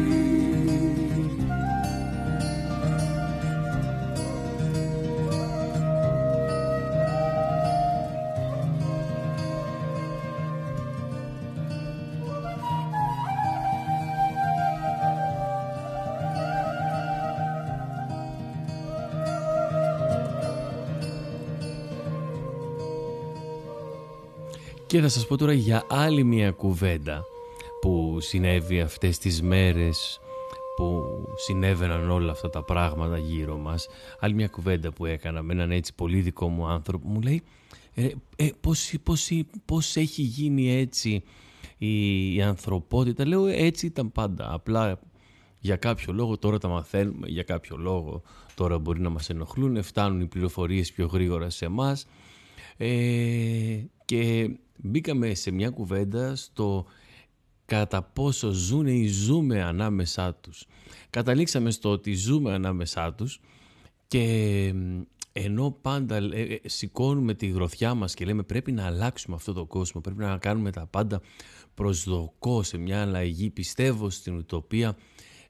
[24.96, 27.24] Και θα σας πω τώρα για άλλη μια κουβέντα
[27.80, 30.20] που συνέβη αυτές τις μέρες
[30.76, 31.04] που
[31.36, 33.88] συνέβαιναν όλα αυτά τα πράγματα γύρω μας.
[34.20, 37.42] Άλλη μια κουβέντα που έκανα με έναν έτσι πολύ δικό μου άνθρωπο μου λέει
[37.94, 39.30] ε, ε, πώς, πώς,
[39.64, 41.22] πώς έχει γίνει έτσι
[41.78, 43.26] η, η ανθρωπότητα.
[43.26, 44.52] Λέω έτσι ήταν πάντα.
[44.52, 44.98] Απλά
[45.58, 48.22] για κάποιο λόγο τώρα τα μαθαίνουμε, για κάποιο λόγο
[48.54, 52.06] τώρα μπορεί να μας ενοχλούν, φτάνουν οι πληροφορίες πιο γρήγορα σε εμάς.
[52.76, 56.86] Ε, και μπήκαμε σε μια κουβέντα στο
[57.64, 60.66] κατά πόσο ζουν ή ζούμε ανάμεσά τους.
[61.10, 63.40] Καταλήξαμε στο ότι ζούμε ανάμεσά τους
[64.08, 64.74] και
[65.32, 69.64] ενώ πάντα ε, ε, σηκώνουμε τη γροθιά μας και λέμε πρέπει να αλλάξουμε αυτό το
[69.64, 71.20] κόσμο, πρέπει να κάνουμε τα πάντα
[71.74, 74.96] προσδοκώ σε μια αλλαγή, πιστεύω στην ουτοπία.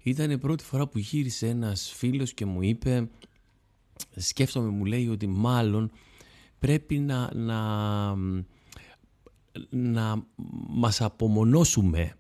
[0.03, 3.09] Ήταν η πρώτη φορά που γύρισε ένας φίλος και μου είπε,
[4.16, 5.91] σκέφτομαι μου λέει ότι μάλλον
[6.59, 7.59] πρέπει να, να
[9.70, 10.26] να
[10.68, 12.12] μας απομονώσουμε,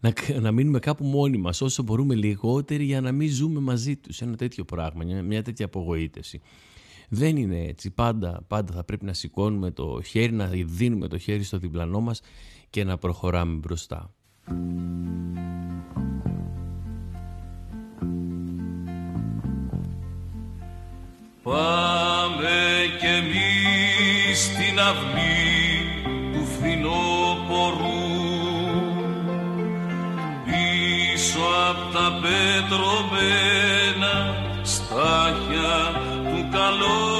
[0.00, 4.20] να, να μείνουμε κάπου μόνοι μας όσο μπορούμε λιγότεροι για να μην ζούμε μαζί τους.
[4.20, 6.40] Ένα τέτοιο πράγμα, μια τέτοια απογοήτευση.
[7.08, 7.90] Δεν είναι έτσι.
[7.90, 12.20] Πάντα, πάντα θα πρέπει να σηκώνουμε το χέρι, να δίνουμε το χέρι στο διπλανό μας
[12.70, 14.14] και να προχωράμε μπροστά.
[21.42, 22.58] Πάμε
[22.98, 25.79] κι εμείς στην αυλή
[26.60, 28.00] φθινόπορου
[30.44, 34.14] πίσω απ' τα πετρωμένα
[34.62, 35.76] στάχια
[36.24, 37.19] του καλοκαιριού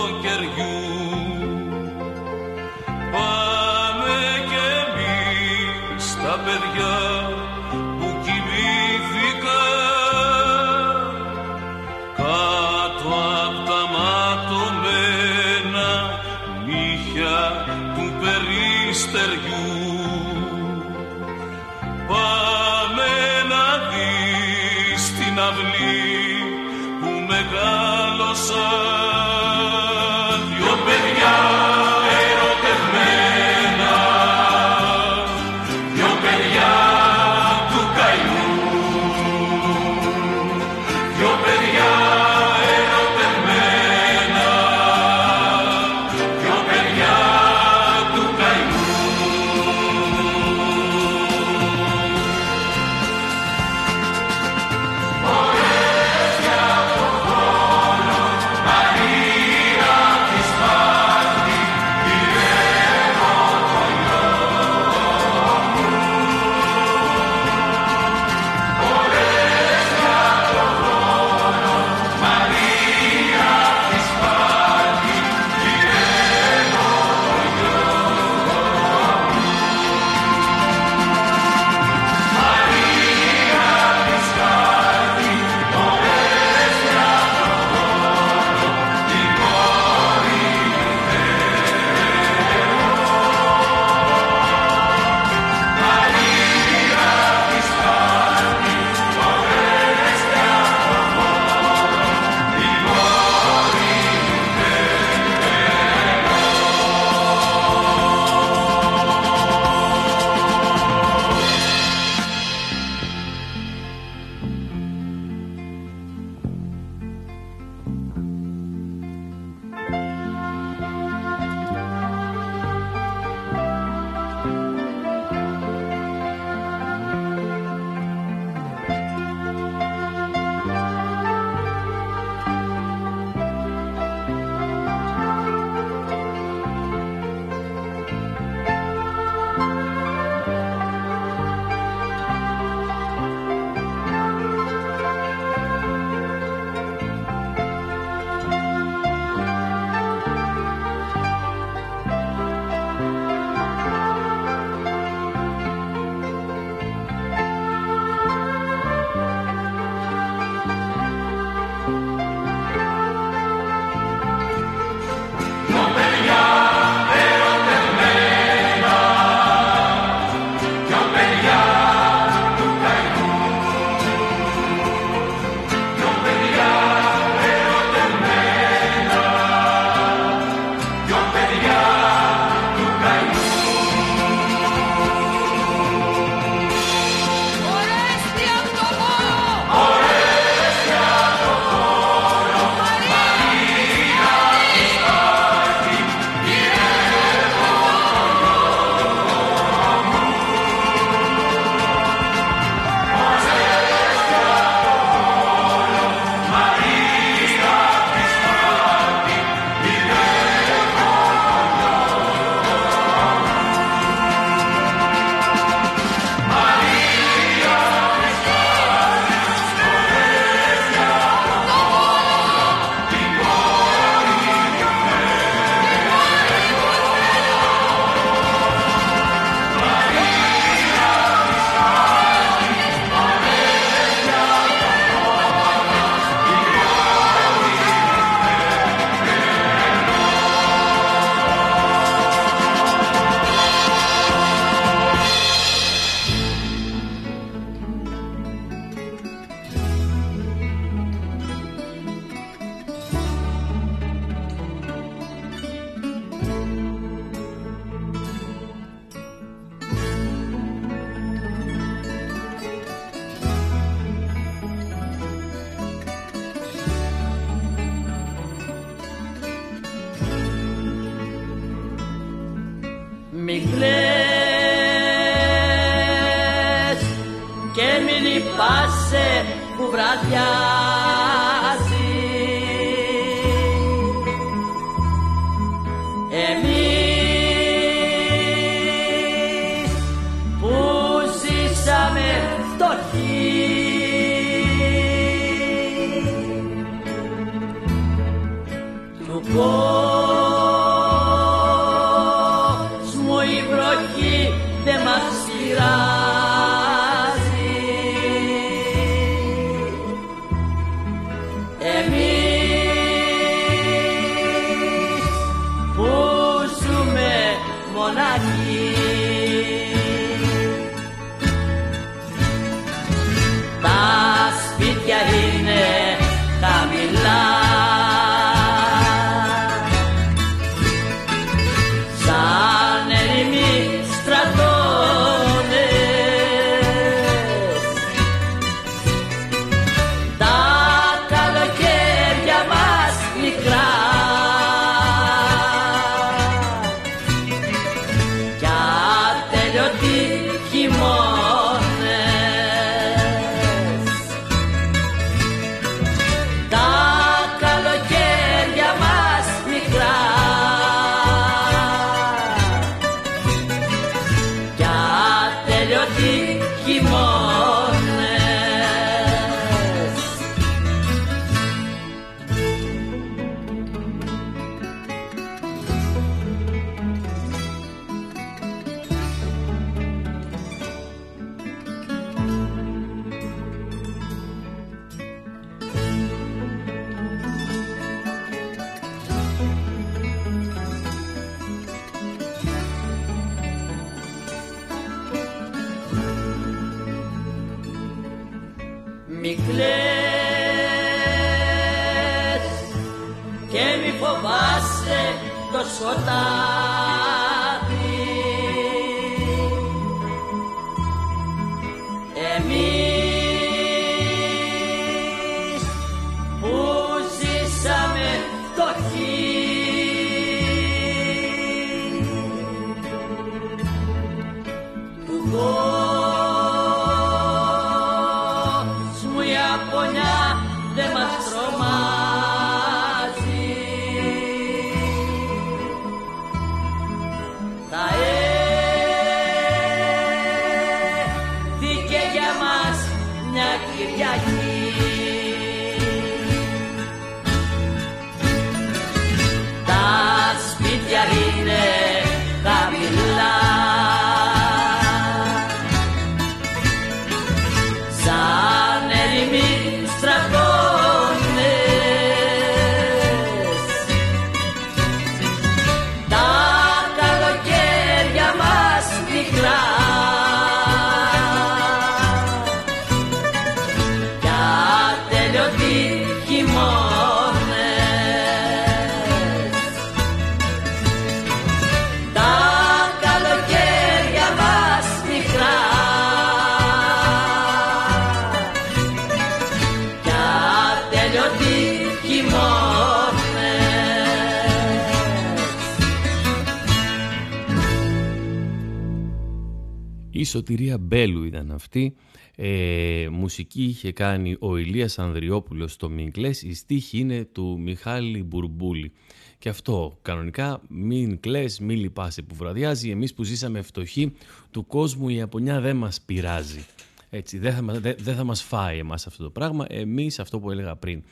[500.60, 502.14] Σωτηρία Μπέλου ήταν αυτή.
[502.56, 506.62] Ε, μουσική είχε κάνει ο Ηλίας Ανδριόπουλος στο Μιγκλές.
[506.62, 509.12] Η στίχη είναι του Μιχάλη Μπουρμπούλη.
[509.58, 513.10] Και αυτό κανονικά μην κλαις, μην λυπάσαι που βραδιάζει.
[513.10, 514.32] Εμείς που ζήσαμε φτωχοί
[514.70, 516.84] του κόσμου η Ιαπωνιά δεν μας πειράζει.
[517.30, 519.84] Έτσι, δεν θα, δεν θα μας φάει εμάς αυτό το πράγμα.
[519.88, 521.22] Εμείς αυτό που έλεγα πριν.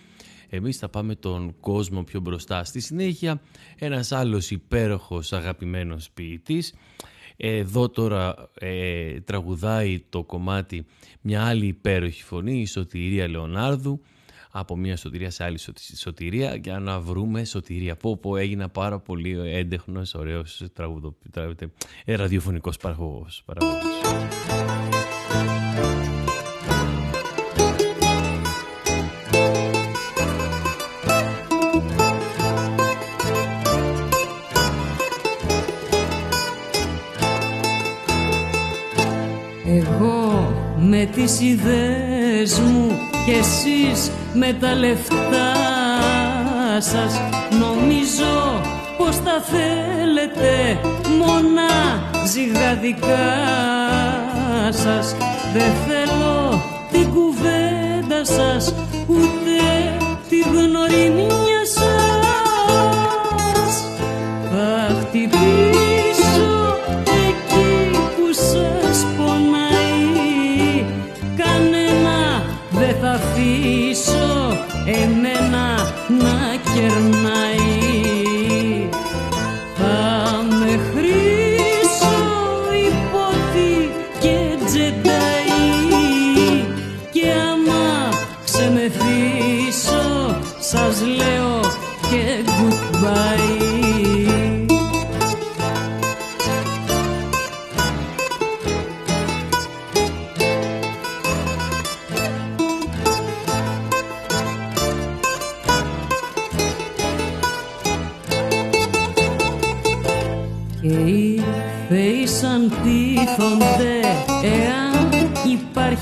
[0.49, 2.65] Εμείς θα πάμε τον κόσμο πιο μπροστά.
[2.65, 3.41] Στη συνέχεια
[3.79, 6.75] ένας άλλος υπέροχος αγαπημένος ποιητής
[7.41, 10.87] εδώ τώρα ε, τραγουδάει το κομμάτι
[11.21, 14.01] μια άλλη υπέροχη φωνή, η Σωτηρία Λεωνάρδου,
[14.51, 15.59] από μια σωτηρία σε άλλη
[15.97, 17.97] σωτηρία για να βρούμε σωτηρία.
[17.97, 21.17] Πω πω έγινα πάρα πολύ έντεχνος, ωραίος τραγουδο,
[22.05, 23.43] ε, ραδιοφωνικός παραγωγός.
[23.45, 25.08] παραγωγός.
[41.19, 42.87] Τις ιδέες μου
[43.27, 45.55] και εσείς με τα λεφτά
[46.79, 47.21] σας.
[47.51, 48.63] Νομίζω
[48.99, 50.81] πως τα θέλετε
[51.19, 51.71] μόνα
[52.27, 53.29] ζυγαδικά
[54.71, 55.17] σας.
[55.53, 56.63] Δεν θέλω
[56.93, 58.75] την κουβέντα σας
[59.09, 59.59] ούτε
[60.29, 61.98] τη γνωριμία σας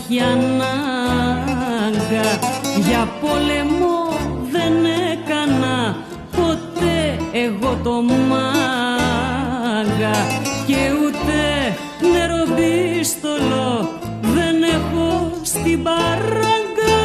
[0.09, 1.59] υπάρχει ανάγκα.
[2.87, 3.99] Για πόλεμο
[4.53, 4.75] δεν
[5.13, 5.97] έκανα
[6.37, 8.57] ποτέ εγώ το μάγκα
[10.67, 11.39] Και ούτε
[12.13, 13.89] νεροπίστολο
[14.21, 15.09] δεν έχω
[15.43, 16.99] στην παράγκα.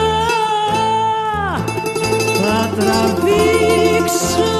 [2.41, 4.51] Θα τραβήξω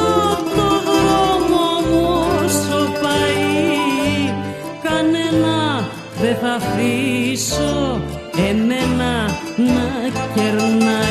[0.56, 2.06] το δρόμο μου
[2.44, 4.34] όσο πάει.
[4.84, 5.58] Κανένα
[6.22, 7.72] δεν θα αφήσω.
[7.92, 8.11] εμένα
[10.36, 11.11] να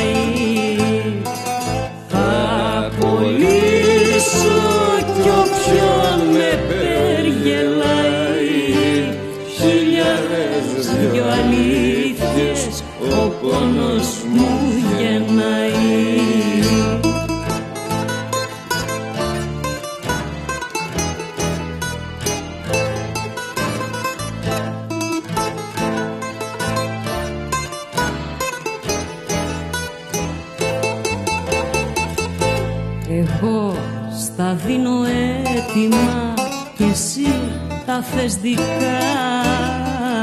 [38.21, 38.61] θες δικά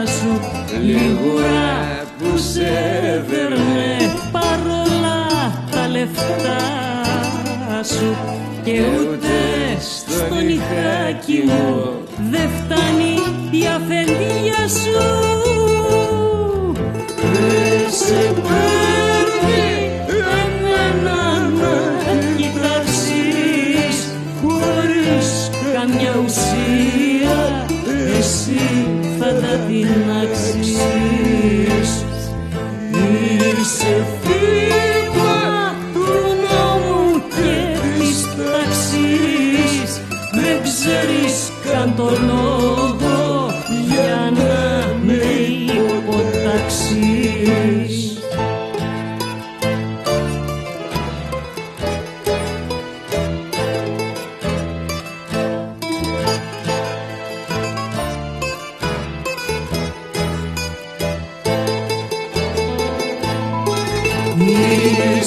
[0.07, 0.41] σου
[0.83, 2.71] Λιγούρα που σε
[3.29, 3.97] δέρνε
[4.33, 5.27] παρόλα
[5.71, 6.61] τα λεφτά
[7.85, 8.17] σου.
[8.65, 9.37] Και ούτε
[9.81, 11.93] στο νυχάκι μου
[12.31, 13.15] δεν φτάνει
[13.51, 15.38] η αφεντία σου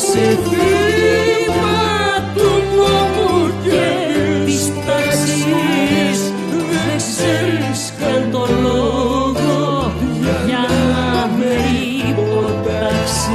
[0.03, 1.73] Είσαι θύμα
[2.35, 3.85] του νόμου και
[4.45, 6.19] της τάξης
[6.71, 9.93] Δεν ξέρεις καν το λόγο
[10.45, 11.55] για να με
[12.09, 13.29] υποτάξεις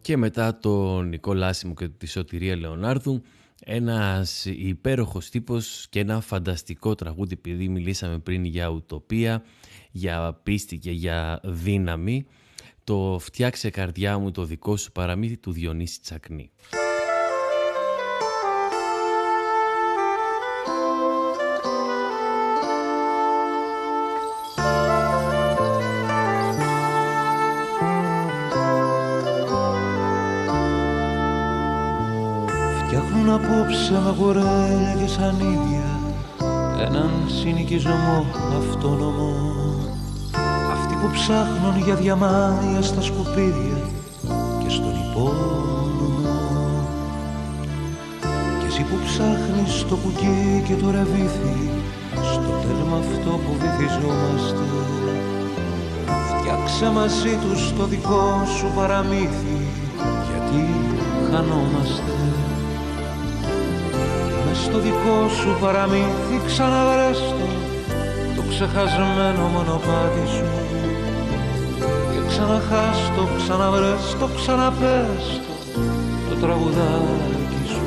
[0.00, 3.22] Και μετά τον Νικόλα Άσιμο και τη Σωτηρία Λεωνάρδου
[3.64, 9.42] ένας υπέροχος τύπος και ένα φανταστικό τραγούδι επειδή μιλήσαμε πριν για ουτοπία,
[9.98, 12.26] για πίστη και για δύναμη
[12.84, 16.50] το «Φτιάξε καρδιά μου το δικό σου παραμύθι» του Διονύση Τσακνή.
[32.78, 35.98] Φτιάχνουν απόψε με κουρέλια και σανίδια
[36.80, 38.26] έναν συνοικισμό
[38.58, 39.67] αυτόνομο Αυτοί
[41.00, 43.78] που ψάχνουν για διαμάδια στα σκουπίδια
[44.62, 46.20] και στον υπόνομο
[48.60, 51.70] Και εσύ που ψάχνεις το κουκί και το ραβίθι
[52.14, 54.64] στο τέλμα αυτό που βυθιζόμαστε.
[56.28, 59.58] Φτιάξε μαζί τους το δικό σου παραμύθι
[60.28, 60.62] γιατί
[61.30, 62.12] χανόμαστε.
[64.46, 67.46] Μες στο δικό σου παραμύθι ξαναβρες το
[68.36, 70.67] το ξεχασμένο μονοπάτι σου.
[70.67, 70.67] και
[72.38, 75.40] ξαναχάς το, ξαναβρες το, ξαναπες
[76.28, 77.80] το το τραγουδάκι σου.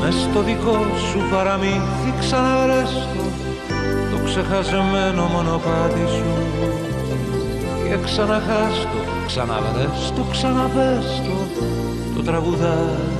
[0.00, 0.78] Μες στο δικό
[1.10, 6.30] σου παραμύθι ξαναβρες το το ξεχασμένο μονοπάτι σου.
[7.88, 11.62] Και ξαναχάστο, ξαναβρες το, ξαναπες το,
[12.16, 13.15] το τραγουδάκι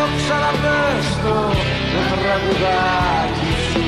[0.00, 1.36] το ξαναπες το
[1.92, 3.84] με τραγουδάκι σου.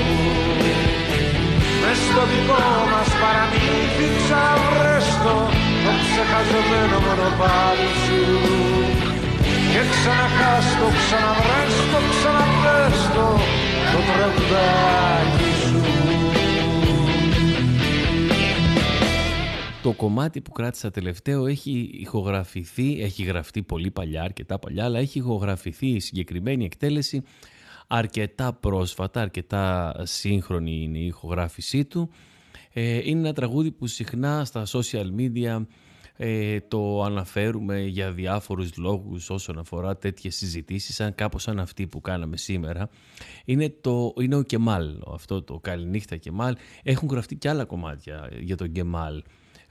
[1.80, 5.34] Μες στο δικό μας παραμύθι ξαναβρες το
[6.02, 8.20] ξεχαζεμένο μονοπάτι σου.
[9.72, 10.88] Και ξαναχάς το
[19.82, 26.00] που κράτησα τελευταίο έχει ηχογραφηθεί, έχει γραφτεί πολύ παλιά, αρκετά παλιά, αλλά έχει ηχογραφηθεί η
[26.00, 27.22] συγκεκριμένη εκτέλεση.
[27.86, 32.10] Αρκετά πρόσφατα, αρκετά σύγχρονη είναι η ηχογράφησή του.
[32.72, 35.66] Ε, είναι ένα τραγούδι που συχνά στα social media
[36.16, 42.00] ε, το αναφέρουμε για διάφορους λόγους όσον αφορά τέτοιες συζητήσεις σαν κάπως σαν αυτή που
[42.00, 42.88] κάναμε σήμερα.
[43.44, 48.56] Είναι, το, είναι ο Κεμάλ αυτό το Καληνύχτα Κεμάλ έχουν γραφτεί και άλλα κομμάτια για
[48.56, 49.22] τον Κεμάλ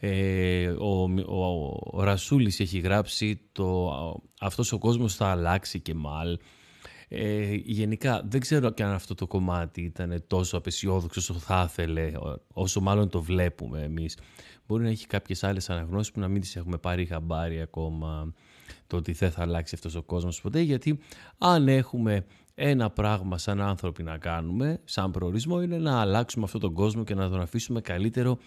[0.04, 3.91] ε, ο, ο, ο Ρασούλης έχει γράψει το
[4.39, 6.38] «Αυτός ο κόσμος θα αλλάξει και μάλ».
[7.08, 12.12] Ε, γενικά δεν ξέρω και αν αυτό το κομμάτι ήταν τόσο απεσιόδοξο όσο θα ήθελε,
[12.54, 14.18] όσο μάλλον το βλέπουμε εμείς.
[14.68, 18.34] Μπορεί να έχει κάποιες άλλες αναγνώσεις που να μην τις έχουμε πάρει χαμπάρι ακόμα
[18.88, 20.99] το ότι δεν θα αλλάξει αυτός ο κόσμος ποτέ, γιατί
[21.38, 22.26] αν έχουμε
[22.56, 27.16] ένα πράγμα σαν άνθρωποι να κάνουμε, σαν προορισμό, είναι να αλλάξουμε αυτόν τον κόσμο και
[27.16, 28.38] να τον αφήσουμε καλύτερο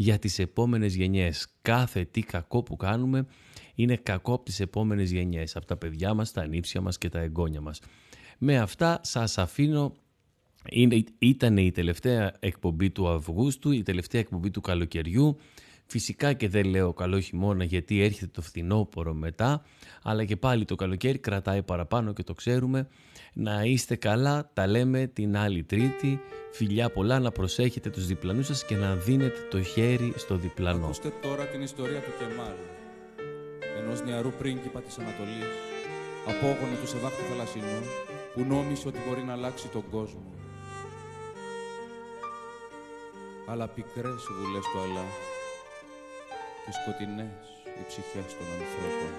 [0.00, 1.46] για τις επόμενες γενιές.
[1.62, 3.26] Κάθε τι κακό που κάνουμε
[3.74, 7.18] είναι κακό από τις επόμενες γενιές, από τα παιδιά μας, τα ανήψια μας και τα
[7.18, 7.80] εγγόνια μας.
[8.38, 9.92] Με αυτά σας αφήνω
[10.70, 15.36] είναι, ήταν η τελευταία εκπομπή του Αυγούστου, η τελευταία εκπομπή του καλοκαιριού.
[15.90, 19.62] Φυσικά και δεν λέω καλό χειμώνα γιατί έρχεται το φθινόπωρο μετά,
[20.02, 22.88] αλλά και πάλι το καλοκαίρι κρατάει παραπάνω και το ξέρουμε.
[23.32, 26.20] Να είστε καλά, τα λέμε την άλλη τρίτη.
[26.52, 30.84] Φιλιά πολλά, να προσέχετε τους διπλανούς σας και να δίνετε το χέρι στο διπλανό.
[30.84, 32.56] Ακούστε τώρα την ιστορία του Κεμάλ,
[33.82, 35.52] ενός νεαρού πρίγκιπα της Ανατολής,
[36.28, 37.80] απόγονο του Σεβάχτου Θαλασσινού,
[38.34, 40.34] που νόμισε ότι μπορεί να αλλάξει τον κόσμο.
[43.46, 45.04] Αλλά πικρές οι δουλειές του Αλλά
[46.64, 49.12] και σκοτεινές οι ψυχές των ανθρώπων.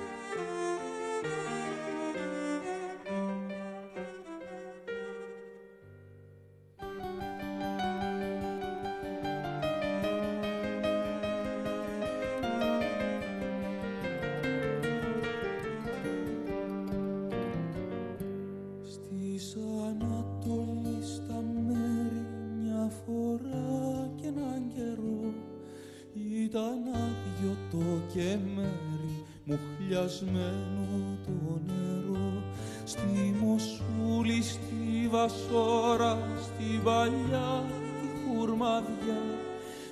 [30.22, 32.43] πεσμένο το νερό
[32.84, 37.63] στη Μοσούλη, στη Βασόρα, στη Βαλιά,
[38.01, 38.07] τη
[38.38, 39.22] Χουρμαδιά.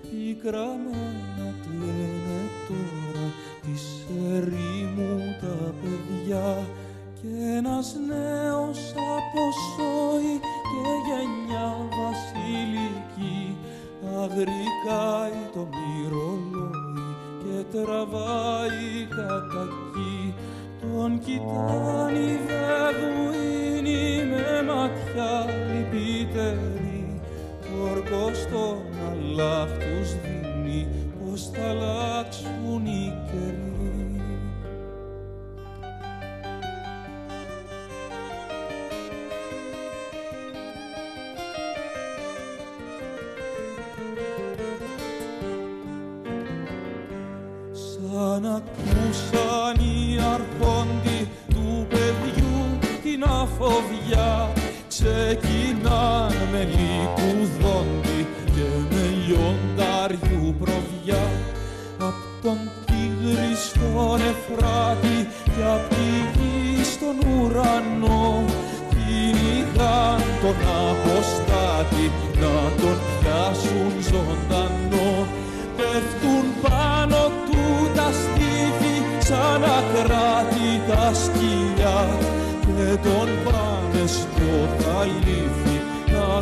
[0.01, 1.08] Πικραμένη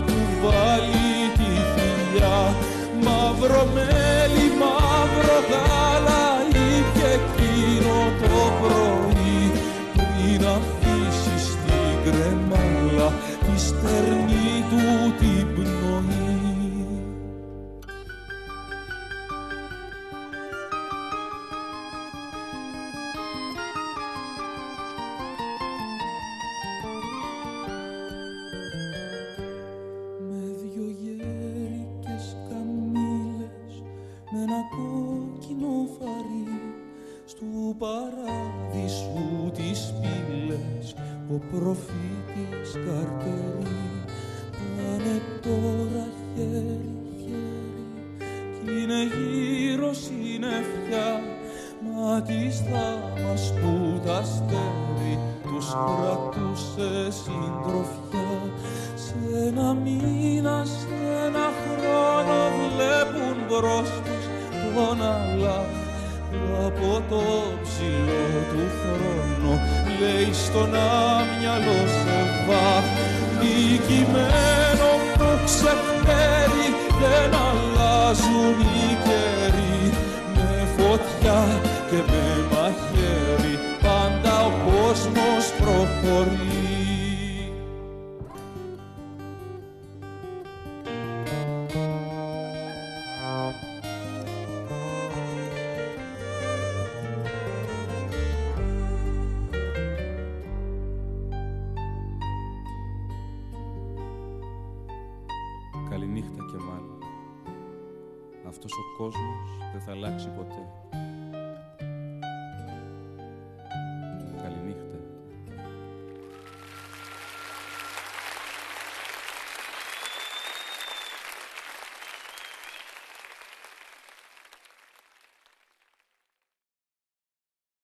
[0.05, 2.55] του βάλει τη θηλιά
[3.03, 4.06] μαυρωμένη